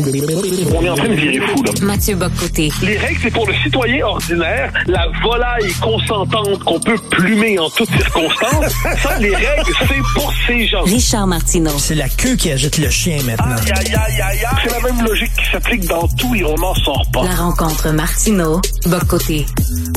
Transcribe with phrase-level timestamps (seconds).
[0.00, 1.72] On est en train de virer fou, là.
[1.82, 2.70] Mathieu Bocoté.
[2.82, 7.90] Les règles, c'est pour le citoyen ordinaire, la volaille consentante qu'on peut plumer en toutes
[7.90, 8.72] circonstances.
[9.02, 10.82] Ça, les règles, c'est pour ces gens.
[10.84, 11.76] Richard Martineau.
[11.78, 13.56] C'est la queue qui agite le chien maintenant.
[13.56, 14.58] Aïe, aïe, aïe, aïe, aïe.
[14.62, 17.24] C'est la même logique qui s'applique dans tout et on n'en sort pas.
[17.24, 18.60] La rencontre Martineau.
[18.86, 19.46] Bocoté.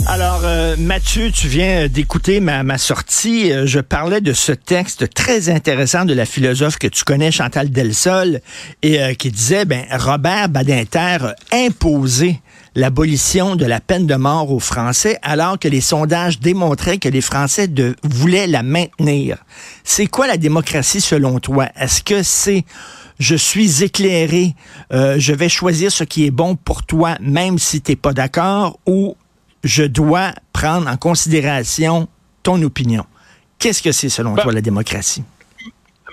[0.07, 3.51] Alors, euh, Mathieu, tu viens d'écouter ma, ma sortie.
[3.51, 7.69] Euh, Je parlais de ce texte très intéressant de la philosophe que tu connais, Chantal
[7.69, 8.41] Delsol,
[8.81, 12.39] et euh, qui disait, ben, Robert Badinter a imposé
[12.75, 17.21] l'abolition de la peine de mort aux Français alors que les sondages démontraient que les
[17.21, 19.37] Français de, voulaient la maintenir.
[19.83, 21.67] C'est quoi la démocratie selon toi?
[21.75, 22.65] Est-ce que c'est
[23.19, 24.55] je suis éclairé,
[24.93, 28.13] euh, je vais choisir ce qui est bon pour toi même si tu n'es pas
[28.13, 29.15] d'accord ou
[29.63, 32.07] je dois prendre en considération
[32.41, 33.05] ton opinion?
[33.59, 35.23] Qu'est-ce que c'est selon Ben, toi la démocratie?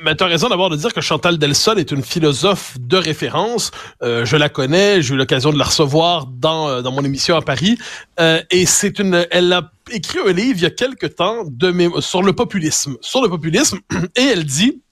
[0.05, 3.71] Mais tu as raison d'abord de dire que Chantal Delsol est une philosophe de référence.
[4.03, 7.37] Euh, je la connais, j'ai eu l'occasion de la recevoir dans, euh, dans mon émission
[7.37, 7.79] à Paris.
[8.21, 11.75] Euh, et c'est une, elle a écrit un livre il y a quelque temps de
[12.01, 13.79] sur le populisme, sur le populisme,
[14.17, 14.83] et elle dit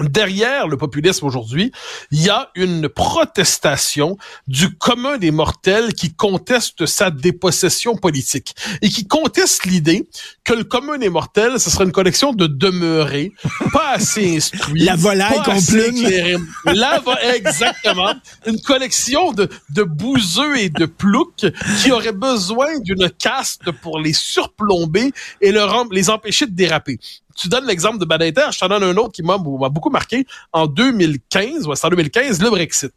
[0.00, 1.72] derrière le populisme aujourd'hui,
[2.10, 4.16] il y a une protestation
[4.46, 10.08] du commun des mortels qui conteste sa dépossession politique et qui conteste l'idée
[10.44, 13.32] que le commun des mortels, ce serait une collection de demeurés,
[13.72, 14.84] pas assez instruits.
[14.84, 16.46] La volaille qu'on plume.
[16.64, 17.02] La
[17.34, 18.14] exactement.
[18.46, 21.46] Une collection de, de bouseux et de ploucs
[21.82, 26.98] qui auraient besoin d'une caste pour les surplomber et leur, les empêcher de déraper
[27.36, 30.26] tu donnes l'exemple de Badinter, je t'en donne un autre qui m'a beaucoup marqué.
[30.52, 32.92] En 2015, ouais, c'est en 2015, le Brexit.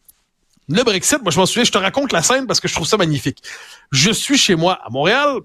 [0.67, 2.87] Le Brexit, moi je m'en souviens, je te raconte la scène parce que je trouve
[2.87, 3.39] ça magnifique.
[3.91, 5.37] Je suis chez moi à Montréal.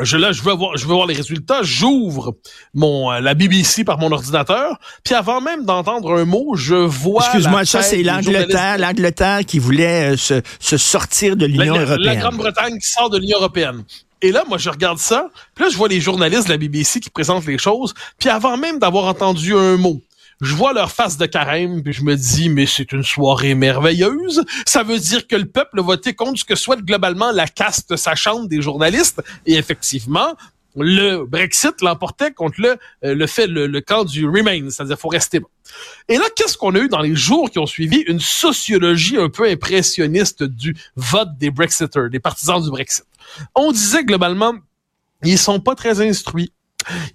[0.00, 1.62] Je, là, je veux voir, je veux voir les résultats.
[1.62, 2.34] J'ouvre
[2.72, 4.78] mon euh, la BBC par mon ordinateur.
[5.04, 7.24] Puis avant même d'entendre un mot, je vois.
[7.24, 11.90] Excuse-moi, ça c'est l'Angleterre, l'Angleterre qui voulait euh, se, se sortir de l'Union la- la
[11.90, 12.18] européenne.
[12.20, 13.84] Grande-Bretagne qui sort de l'Union européenne.
[14.22, 17.00] Et là, moi, je regarde ça, puis là, je vois les journalistes de la BBC
[17.00, 20.00] qui présentent les choses, puis avant même d'avoir entendu un mot,
[20.40, 24.42] je vois leur face de carême, puis je me dis, mais c'est une soirée merveilleuse.
[24.66, 27.94] Ça veut dire que le peuple a voté contre ce que souhaite globalement la caste
[27.94, 29.22] sachante des journalistes.
[29.46, 30.34] Et effectivement,
[30.76, 35.08] le Brexit l'emportait contre le, euh, le fait, le, le camp du Remain, c'est-à-dire faut
[35.08, 35.40] rester.
[36.08, 37.98] Et là, qu'est-ce qu'on a eu dans les jours qui ont suivi?
[38.06, 43.04] Une sociologie un peu impressionniste du vote des Brexiters, des partisans du Brexit.
[43.54, 44.54] On disait globalement,
[45.22, 46.52] ils sont pas très instruits.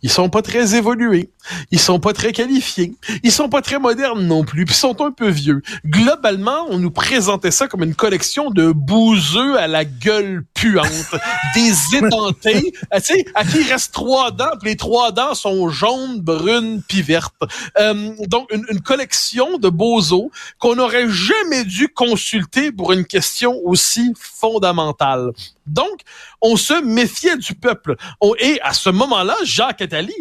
[0.02, 1.30] Ils sont pas très évolués.
[1.72, 2.94] Ils sont pas très qualifiés.
[3.24, 4.66] Ils sont pas très modernes non plus.
[4.66, 5.62] Puis ils sont un peu vieux.
[5.86, 11.16] Globalement, on nous présentait ça comme une collection de bouseux à la gueule puante,
[11.56, 15.34] des édentés, ah, tu sais, à qui il reste trois dents, puis les trois dents
[15.34, 17.36] sont jaunes, brunes, puis vertes.
[17.80, 23.60] Euh, donc, une, une collection de bozos qu'on n'aurait jamais dû consulter pour une question
[23.64, 25.32] aussi fondamentale.
[25.68, 26.02] Donc,
[26.42, 27.96] on se méfiait du peuple.
[28.22, 30.16] On- et à ce moment-là, Jacques Attali,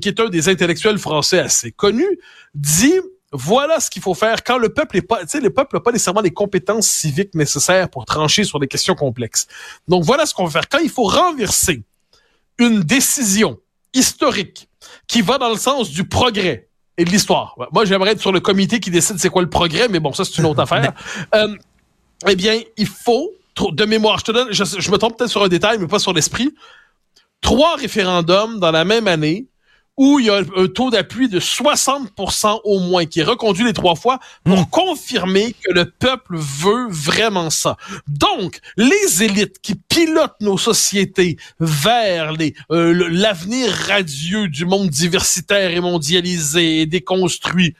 [0.00, 2.18] qui est un des intellectuels français assez connus,
[2.54, 2.94] dit
[3.32, 5.80] voilà ce qu'il faut faire quand le peuple est pas, tu sais, le peuple n'a
[5.80, 9.48] pas nécessairement les compétences civiques nécessaires pour trancher sur des questions complexes.
[9.88, 11.82] Donc voilà ce qu'on va faire quand il faut renverser
[12.58, 13.58] une décision
[13.92, 14.68] historique
[15.08, 17.56] qui va dans le sens du progrès et de l'histoire.
[17.72, 20.24] Moi, j'aimerais être sur le comité qui décide c'est quoi le progrès, mais bon, ça
[20.24, 20.92] c'est une autre affaire.
[21.34, 21.56] Euh,
[22.28, 25.42] eh bien, il faut, de mémoire, je te donne, je, je me trompe peut-être sur
[25.42, 26.54] un détail, mais pas sur l'esprit,
[27.40, 29.46] trois référendums dans la même année
[29.96, 33.72] où il y a un taux d'appui de 60% au moins, qui est reconduit les
[33.72, 37.76] trois fois pour confirmer que le peuple veut vraiment ça.
[38.08, 45.70] Donc, les élites qui pilotent nos sociétés vers les euh, l'avenir radieux du monde diversitaire
[45.70, 47.74] et mondialisé et déconstruit,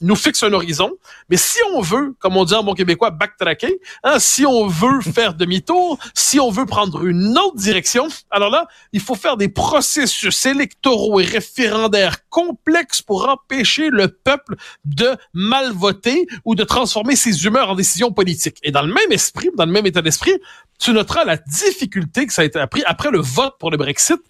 [0.00, 0.92] nous fixe un horizon.
[1.28, 5.00] Mais si on veut, comme on dit en bon québécois, backtracker, hein, si on veut
[5.00, 9.48] faire demi-tour, si on veut prendre une autre direction, alors là, il faut faire des
[9.48, 17.16] processus électoraux et référendaires complexes pour empêcher le peuple de mal voter ou de transformer
[17.16, 18.58] ses humeurs en décisions politiques.
[18.62, 20.34] Et dans le même esprit, dans le même état d'esprit,
[20.78, 24.20] tu noteras la difficulté que ça a été appris après le vote pour le Brexit,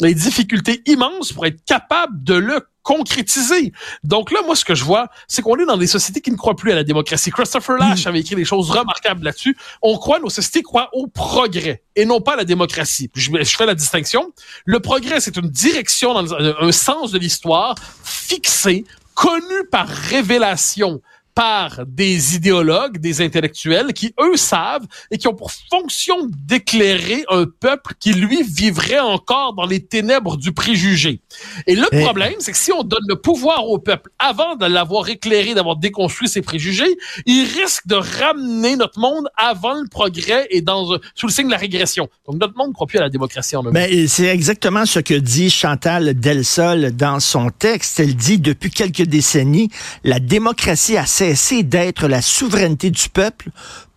[0.00, 3.72] les difficultés immenses pour être capable de le concrétiser.
[4.04, 6.36] Donc là, moi, ce que je vois, c'est qu'on est dans des sociétés qui ne
[6.36, 7.30] croient plus à la démocratie.
[7.30, 9.56] Christopher Lash avait écrit des choses remarquables là-dessus.
[9.82, 13.10] On croit, nos sociétés croient au progrès et non pas à la démocratie.
[13.14, 14.32] Je, je fais la distinction.
[14.64, 18.84] Le progrès, c'est une direction, dans un, un sens de l'histoire fixé,
[19.14, 21.00] connu par révélation
[21.34, 27.46] par des idéologues, des intellectuels qui, eux, savent et qui ont pour fonction d'éclairer un
[27.46, 31.20] peuple qui, lui, vivrait encore dans les ténèbres du préjugé.
[31.66, 35.08] Et le problème, c'est que si on donne le pouvoir au peuple avant de l'avoir
[35.08, 36.96] éclairé, d'avoir déconstruit ses préjugés,
[37.26, 41.52] il risque de ramener notre monde avant le progrès et dans sous le signe de
[41.52, 42.08] la régression.
[42.26, 45.00] Donc, notre monde ne croit plus à la démocratie en Mais ben, c'est exactement ce
[45.00, 48.00] que dit Chantal Delsol dans son texte.
[48.00, 49.70] Elle dit, depuis quelques décennies,
[50.04, 53.50] la démocratie a cesser d'être la souveraineté du peuple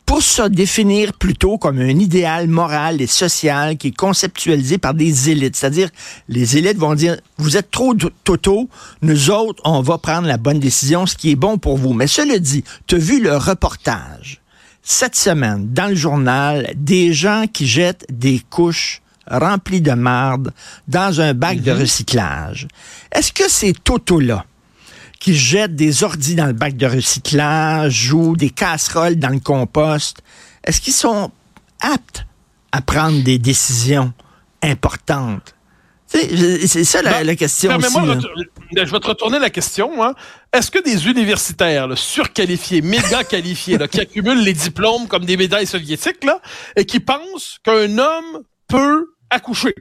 [0.06, 5.32] pour se définir plutôt comme un idéal moral et social qui est conceptualisé par des
[5.32, 5.56] élites.
[5.56, 5.90] C'est-à-dire,
[6.30, 8.70] les élites vont dire, vous êtes trop toto,
[9.02, 11.94] nous autres, on va prendre la bonne décision, ce qui est bon pour vous.
[11.94, 14.40] Mais cela dit, tu as vu le reportage
[14.84, 20.52] cette semaine dans le journal des gens qui jettent des couches remplies de marde
[20.88, 21.80] dans un bac de mhm.
[21.80, 22.68] recyclage.
[23.12, 24.46] Est-ce que ces totos-là,
[25.20, 30.22] qui jettent des ordis dans le bac de recyclage ou des casseroles dans le compost,
[30.64, 31.32] est-ce qu'ils sont
[31.82, 32.26] aptes
[32.72, 34.14] à prendre des décisions
[34.62, 35.56] importantes?
[36.08, 37.94] C'est ça la, ben, question aussi.
[38.76, 40.04] je vais te retourner la question.
[40.04, 40.14] Hein.
[40.54, 46.24] Est-ce que des universitaires surqualifiés, méga qualifiés, qui accumulent les diplômes comme des médailles soviétiques,
[46.24, 46.40] là,
[46.76, 49.76] et qui pensent qu'un homme peut accoucher,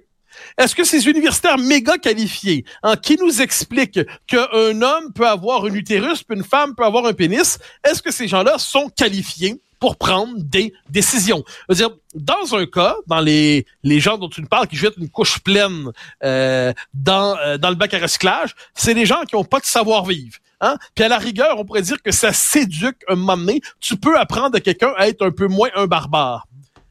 [0.59, 5.75] est-ce que ces universitaires méga qualifiés, hein, qui nous expliquent qu'un homme peut avoir un
[5.75, 9.97] utérus, puis une femme peut avoir un pénis, est-ce que ces gens-là sont qualifiés pour
[9.97, 11.45] prendre des décisions?
[11.71, 15.11] Dire, dans un cas, dans les, les gens dont tu nous parles qui jettent une
[15.11, 15.91] couche pleine
[16.23, 19.67] euh, dans, euh, dans le bac à recyclage, c'est des gens qui n'ont pas de
[19.67, 20.39] savoir-vivre.
[20.61, 20.77] Hein?
[20.95, 23.61] Puis à la rigueur, on pourrait dire que ça s'éduque un moment donné.
[23.81, 26.47] Tu peux apprendre à quelqu'un à être un peu moins un barbare.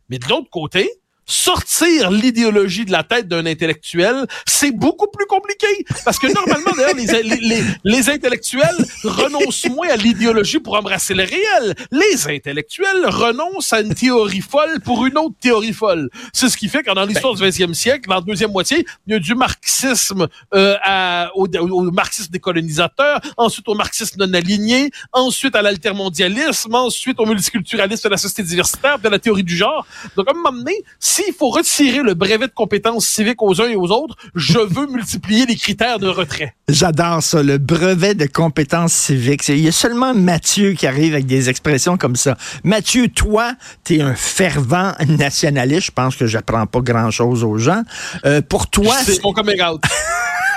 [0.09, 0.89] Mais de l'autre côté,
[1.25, 5.67] sortir l'idéologie de la tête d'un intellectuel, c'est beaucoup plus compliqué.
[6.05, 11.23] Parce que normalement, d'ailleurs, les, les, les, intellectuels renoncent moins à l'idéologie pour embrasser le
[11.23, 11.75] réel.
[11.91, 16.09] Les intellectuels renoncent à une théorie folle pour une autre théorie folle.
[16.33, 19.13] C'est ce qui fait que dans l'histoire du 20e siècle, dans la deuxième moitié, il
[19.13, 24.33] y a du marxisme euh, à, au, au, marxisme des colonisateurs, ensuite au marxisme non
[24.33, 29.55] aligné, ensuite à l'altermondialisme, ensuite au multiculturalisme de la société diversitaire, de la théorie du
[29.55, 29.85] genre.
[30.15, 33.67] Donc, à un moment donné, s'il faut retirer le brevet de compétences civiques aux uns
[33.67, 36.55] et aux autres, je veux multiplier les critères de retrait.
[36.67, 39.47] J'adore ça, le brevet de compétences civiques.
[39.47, 42.35] Il y a seulement Mathieu qui arrive avec des expressions comme ça.
[42.63, 45.87] Mathieu, toi, tu es un fervent nationaliste.
[45.87, 47.83] Je pense que j'apprends pas grand-chose aux gens.
[48.25, 48.95] Euh, pour toi...
[49.05, 49.83] C'est mon coming out.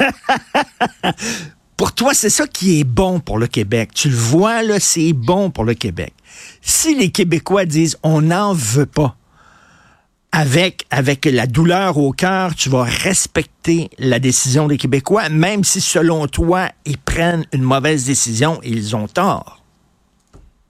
[1.77, 3.91] pour toi, c'est ça qui est bon pour le Québec.
[3.95, 6.15] Tu le vois, là, c'est bon pour le Québec.
[6.63, 9.19] Si les Québécois disent on n'en veut pas,
[10.37, 15.81] avec, avec la douleur au cœur, tu vas respecter la décision des Québécois, même si
[15.81, 19.65] selon toi, ils prennent une mauvaise décision et ils ont tort.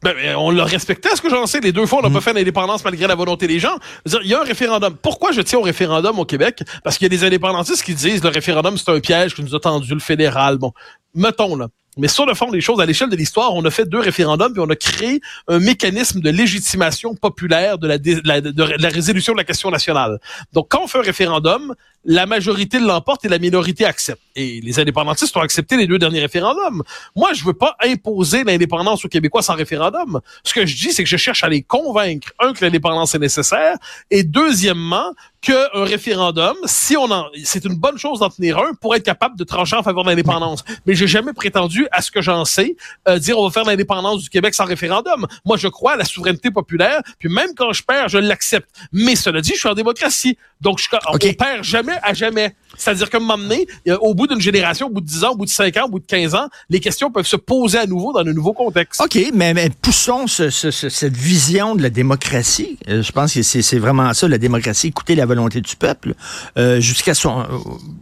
[0.05, 1.59] Ben, on l'a respecté, ce que j'en sais.
[1.59, 2.23] Les deux fois, on n'a pas mm.
[2.23, 3.77] fait l'indépendance malgré la volonté des gens.
[4.23, 4.95] Il y a un référendum.
[5.03, 6.62] Pourquoi je tiens au référendum au Québec?
[6.85, 9.57] Parce qu'il y a des indépendantistes qui disent le référendum, c'est un piège que nous
[9.57, 10.59] a tendu le fédéral.
[10.59, 10.71] Bon,
[11.12, 11.67] mettons, là.
[11.97, 14.53] Mais sur le fond des choses, à l'échelle de l'histoire, on a fait deux référendums
[14.53, 19.39] puis on a créé un mécanisme de légitimation populaire de la, de la, résolution de
[19.39, 20.19] la question nationale.
[20.53, 24.21] Donc, quand on fait un référendum, la majorité l'emporte et la minorité accepte.
[24.37, 26.83] Et les indépendantistes ont accepté les deux derniers référendums.
[27.17, 30.21] Moi, je veux pas imposer l'indépendance aux Québécois sans référendum.
[30.45, 33.19] Ce que je dis, c'est que je cherche à les convaincre, un, que l'indépendance est
[33.19, 33.77] nécessaire,
[34.11, 35.13] et deuxièmement,
[35.47, 39.39] qu'un référendum, si on en, c'est une bonne chose d'en tenir un pour être capable
[39.39, 40.65] de trancher en faveur de l'indépendance.
[40.87, 42.77] Mais j'ai jamais prétendu, à ce que j'en sais,
[43.07, 45.25] euh, dire on va faire l'indépendance du Québec sans référendum.
[45.45, 48.69] Moi, je crois à la souveraineté populaire, puis même quand je perds, je l'accepte.
[48.91, 50.37] Mais cela dit, je suis en démocratie.
[50.61, 52.57] Donc, je, on perd jamais à jamais.
[52.76, 53.69] C'est-à-dire un moment donné,
[54.00, 55.91] au bout d'une génération, au bout de 10 ans, au bout de 5 ans, au
[55.91, 59.00] bout de 15 ans, les questions peuvent se poser à nouveau dans un nouveau contexte.
[59.00, 62.79] OK, mais, poussons cette vision de la démocratie.
[62.88, 66.14] Euh, je pense que c'est vraiment ça, la démocratie, écouter la volonté du peuple
[66.59, 67.45] euh, jusqu'à son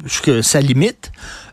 [0.05, 1.12] jusqu'à sa limite.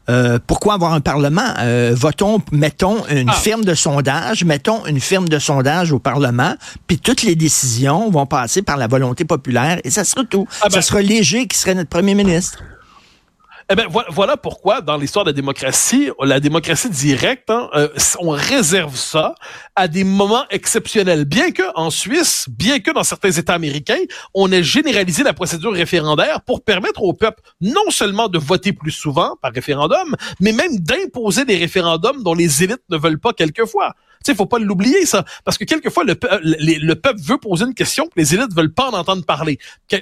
[0.10, 1.54] Euh, pourquoi avoir un Parlement?
[1.94, 3.34] votons, mettons une ah.
[3.34, 6.56] firme de sondage, mettons une firme de sondage au Parlement,
[6.88, 10.48] puis toutes les décisions vont passer par la volonté populaire et ça sera tout.
[10.62, 12.64] Ah ben ça sera Léger qui serait notre premier ministre.
[13.72, 17.88] Eh ben, voilà pourquoi, dans l'histoire de la démocratie, la démocratie directe, hein, euh,
[18.20, 19.34] on réserve ça
[19.78, 21.24] à des moments exceptionnels.
[21.24, 24.02] Bien que en Suisse, bien que dans certains États américains,
[24.34, 28.92] on ait généralisé la procédure référendaire pour permettre au peuple non seulement de voter plus
[28.92, 33.94] souvent par référendum, mais même d'imposer des référendums dont les élites ne veulent pas quelquefois.
[34.24, 37.74] Tu sais, faut pas l'oublier ça, parce que quelquefois le, le, peuple veut poser une
[37.74, 39.58] question que les élites veulent pas en entendre parler.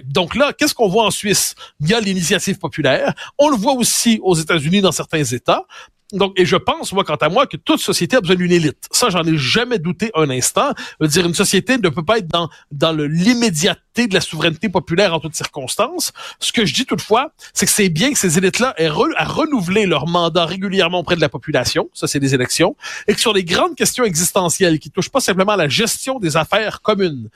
[0.05, 1.55] Donc là, qu'est-ce qu'on voit en Suisse?
[1.79, 3.13] Il y a l'initiative populaire.
[3.38, 5.65] On le voit aussi aux États-Unis dans certains États.
[6.11, 8.87] Donc, et je pense, moi, quant à moi, que toute société a besoin d'une élite.
[8.91, 10.73] Ça, j'en ai jamais douté un instant.
[10.99, 14.69] Je veux dire, une société ne peut pas être dans, dans l'immédiateté de la souveraineté
[14.69, 16.11] populaire en toutes circonstances.
[16.39, 19.85] Ce que je dis toutefois, c'est que c'est bien que ces élites-là aient à renouveler
[19.85, 21.89] leur mandat régulièrement auprès de la population.
[21.93, 22.75] Ça, c'est des élections.
[23.07, 26.37] Et que sur les grandes questions existentielles qui touchent pas simplement à la gestion des
[26.37, 27.29] affaires communes,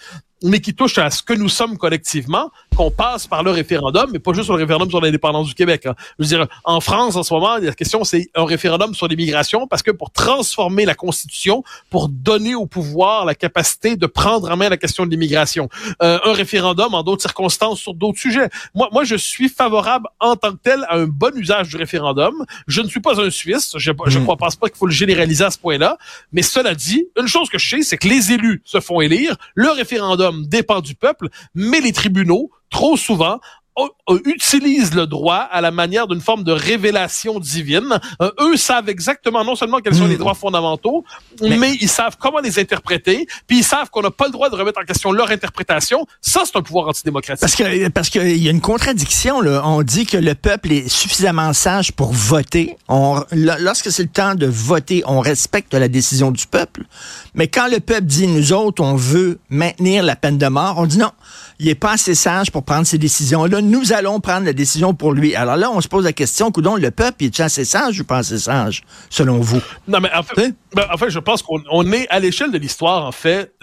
[0.44, 4.20] mais qui touche à ce que nous sommes collectivement, qu'on passe par le référendum, mais
[4.20, 5.86] pas juste le référendum sur l'indépendance du Québec.
[5.86, 5.96] Hein.
[6.20, 9.68] Je veux dire, en France, en ce moment, la question, c'est un référendum sur l'immigration,
[9.68, 14.58] parce que pour transformer la Constitution, pour donner au pouvoir la capacité de prendre en
[14.58, 15.70] main la question de l'immigration,
[16.02, 18.50] euh, un référendum en d'autres circonstances sur d'autres sujets.
[18.76, 22.34] Moi, moi, je suis favorable en tant que tel à un bon usage du référendum.
[22.68, 24.38] Je ne suis pas un Suisse, je ne hmm.
[24.38, 25.98] pense pas qu'il faut le généraliser à ce point-là,
[26.32, 29.36] mais cela dit, une chose que je sais, c'est que les élus se font élire,
[29.56, 33.40] le référendum dépend du peuple, mais les tribunaux, trop souvent,
[34.26, 38.00] utilisent le droit à la manière d'une forme de révélation divine.
[38.22, 40.20] Euh, eux savent exactement non seulement quels sont les hmm.
[40.20, 41.04] droits fondamentaux,
[41.42, 44.56] mais, ils savent comment les interpréter, puis ils savent qu'on n'a pas le droit de
[44.56, 46.06] remettre en question leur interprétation.
[46.22, 47.42] Ça, c'est un pouvoir antidémocratique.
[47.42, 49.62] Parce que parce qu'il y a une contradiction là.
[49.66, 52.76] On dit que le peuple est suffisamment sage pour voter.
[52.88, 56.84] On, lorsque c'est le temps de voter, on respecte la décision du peuple.
[57.36, 60.86] Mais quand le peuple dit nous autres, on veut maintenir la peine de mort, on
[60.86, 61.12] dit non
[61.60, 63.62] il est pas assez sage pour prendre ces décisions-là.
[63.62, 65.36] Nous allons prendre la décision pour lui.
[65.36, 68.04] Alors là, on se pose la question, coudon, le peuple, il est assez sage ou
[68.04, 69.62] pas assez sage, selon vous?
[69.88, 73.06] Non, mais en fait, ben, en fait je pense qu'on est à l'échelle de l'histoire,
[73.06, 73.54] en fait,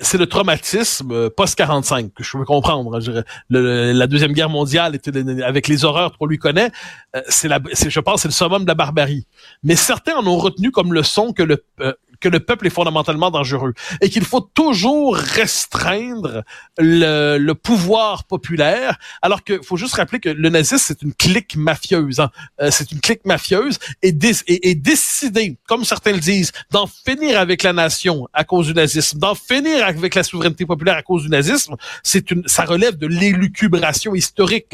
[0.00, 2.96] c'est le traumatisme euh, post-45 que je peux comprendre.
[2.96, 6.70] Hein, la Deuxième Guerre mondiale, était, avec les horreurs qu'on lui connaît,
[7.14, 7.50] euh, c'est
[7.90, 9.26] je pense, c'est le summum de la barbarie.
[9.62, 13.30] Mais certains en ont retenu comme leçon que le, euh, que le peuple est fondamentalement
[13.30, 16.42] dangereux et qu'il faut toujours restreindre
[16.78, 21.56] le, le pouvoir populaire, alors qu'il faut juste rappeler que le nazisme, c'est une clique
[21.56, 22.20] mafieuse.
[22.20, 22.30] Hein.
[22.60, 24.14] Euh, c'est une clique mafieuse et,
[24.46, 28.74] et, et décider, comme certains le disent, d'en finir avec la nation à cause du
[28.74, 32.96] nazisme, d'en finir avec la souveraineté populaire à cause du nazisme, c'est une, ça relève
[32.96, 34.66] de l'élucubration historique.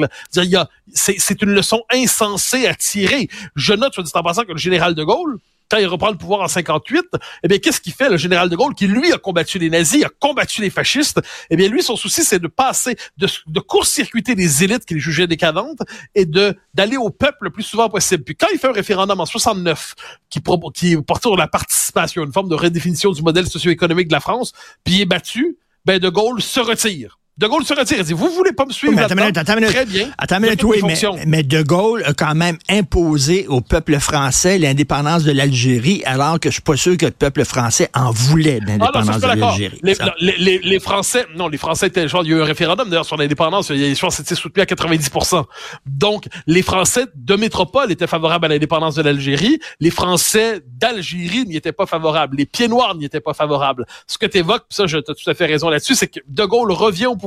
[0.93, 3.29] C'est une leçon insensée à tirer.
[3.55, 5.39] Je note, soit dit en passant, que le général de Gaulle,
[5.71, 7.05] quand il reprend le pouvoir en 58,
[7.43, 10.05] eh bien, qu'est-ce qu'il fait, le général de Gaulle, qui lui a combattu les nazis,
[10.05, 11.21] a combattu les fascistes?
[11.51, 15.81] Eh bien, lui, son souci, c'est de passer, de, court-circuiter les élites qu'il jugeait décadentes
[16.15, 18.23] et de d'aller au peuple le plus souvent possible.
[18.23, 19.95] Puis quand il fait un référendum en 69
[20.31, 20.41] qui,
[20.75, 24.53] qui porte sur la participation, une forme de redéfinition du modèle socio-économique de la France,
[24.85, 27.19] puis il est battu, ben de Gaulle se retire.
[27.39, 27.99] De Gaulle se retire.
[27.99, 29.69] Il dit, vous voulez pas me suivre attends, minute, attends, minute.
[29.69, 30.09] Très bien.
[30.17, 35.23] Attends minute, oui, mais, mais, De Gaulle a quand même imposé au peuple français l'indépendance
[35.23, 38.65] de l'Algérie, alors que je suis pas sûr que le peuple français en voulait ah
[38.67, 39.79] l'indépendance de l'Algérie.
[39.83, 39.95] Les,
[40.39, 43.05] les, les, Français, non, les Français étaient, genre, il y a eu un référendum d'ailleurs
[43.05, 45.45] sur l'indépendance, je pense c'était soutenu à 90%.
[45.85, 49.59] Donc, les Français de métropole étaient favorables à l'indépendance de l'Algérie.
[49.81, 52.39] Les Français d'Algérie n'y étaient pas favorables.
[52.39, 53.85] Les pieds noirs n'y étaient pas favorables.
[54.07, 56.45] Ce que tu évoques, ça, je as tout à fait raison là-dessus, c'est que De
[56.47, 57.26] Gaulle revient au pouvoir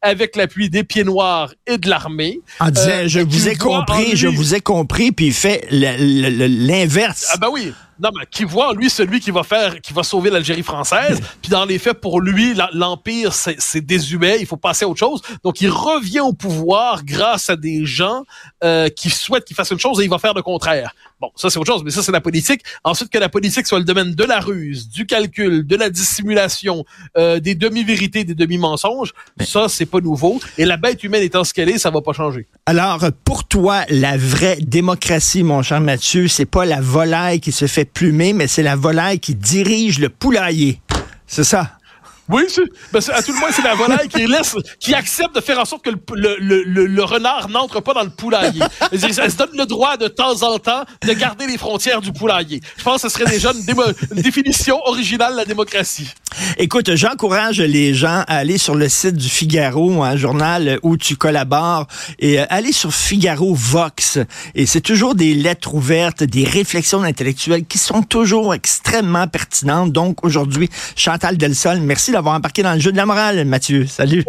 [0.00, 2.40] avec l'appui des pieds noirs et de l'armée.
[2.60, 7.28] En disant, euh, je vous ai compris, je vous ai compris, puis il fait l'inverse.
[7.32, 7.72] Ah ben oui.
[8.00, 11.20] Non, mais qui voit lui celui qui va faire, qui va sauver l'Algérie française.
[11.42, 14.38] Puis dans les faits, pour lui, l'empire c'est désuet.
[14.40, 15.20] Il faut passer à autre chose.
[15.44, 18.24] Donc il revient au pouvoir grâce à des gens
[18.64, 20.94] euh, qui souhaitent qu'il fasse une chose et il va faire le contraire.
[21.20, 22.62] Bon, ça c'est autre chose, mais ça c'est la politique.
[22.82, 26.84] Ensuite que la politique soit le domaine de la ruse, du calcul, de la dissimulation,
[27.16, 30.40] euh, des demi-vérités, des demi-mensonges, ça c'est pas nouveau.
[30.58, 32.48] Et la bête humaine étant ce qu'elle est, ça va pas changer.
[32.66, 37.66] Alors pour toi, la vraie démocratie, mon cher Mathieu, c'est pas la volaille qui se
[37.68, 40.80] fait plumer, mais c'est la volaille qui dirige le poulailler.
[41.26, 41.78] C'est ça.
[42.28, 42.46] Oui,
[42.92, 45.64] ben à tout le moins, c'est la volaille qui laisse, qui accepte de faire en
[45.64, 48.62] sorte que le, renard n'entre pas dans le poulailler.
[48.90, 52.60] Elle se donne le droit de temps en temps de garder les frontières du poulailler.
[52.78, 56.08] Je pense que ce serait déjà une, définition originale de la démocratie.
[56.58, 61.16] Écoute, j'encourage les gens à aller sur le site du Figaro, un journal où tu
[61.16, 61.86] collabores,
[62.18, 64.18] et euh, aller sur Figaro Vox.
[64.54, 69.92] Et c'est toujours des lettres ouvertes, des réflexions intellectuelles qui sont toujours extrêmement pertinentes.
[69.92, 73.86] Donc aujourd'hui, Chantal Delsol, merci d'avoir embarqué dans le jeu de la morale, Mathieu.
[73.86, 74.20] Salut.